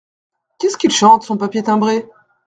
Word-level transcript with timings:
Qu’est-ce 0.57 0.77
qu’il 0.77 0.89
chante, 0.89 1.21
son 1.21 1.37
papier 1.37 1.61
timbré? 1.61 2.09